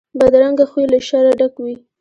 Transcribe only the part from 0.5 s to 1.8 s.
خوی له شره ډک وي